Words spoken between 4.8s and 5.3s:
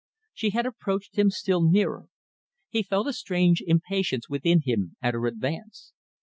at her